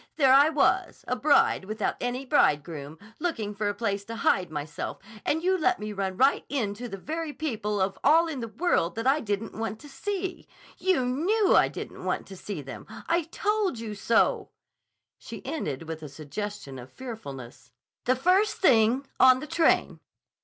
"There 0.15 0.33
I 0.33 0.49
was, 0.49 1.05
a 1.07 1.15
bride 1.15 1.65
without 1.65 1.95
any 2.01 2.25
bridegroom, 2.25 2.97
looking 3.19 3.53
for 3.53 3.69
a 3.69 3.73
place 3.75 4.03
to 4.05 4.15
hide 4.15 4.49
myself 4.49 4.97
and 5.23 5.43
you 5.43 5.55
let 5.55 5.77
me 5.79 5.93
run 5.93 6.17
right 6.17 6.43
into 6.49 6.87
the 6.89 6.97
very 6.97 7.31
people 7.33 7.79
of 7.79 7.99
all 8.03 8.27
in 8.27 8.39
the 8.39 8.47
world 8.47 8.95
that 8.95 9.05
I 9.05 9.19
didn't 9.19 9.53
want 9.53 9.79
to 9.81 9.87
see. 9.87 10.47
You 10.79 11.05
knew 11.05 11.55
I 11.55 11.67
didn't 11.67 12.03
want 12.03 12.25
to 12.29 12.35
see 12.35 12.63
them. 12.63 12.87
I 13.07 13.25
told 13.29 13.77
you 13.77 13.93
so," 13.93 14.49
she 15.19 15.45
ended 15.45 15.83
with 15.83 16.01
a 16.01 16.09
suggestion 16.09 16.79
of 16.79 16.91
fearfulness, 16.91 17.71
"the 18.05 18.15
first 18.15 18.55
thing. 18.57 19.05
On 19.19 19.39
the 19.39 19.45
train." 19.45 19.99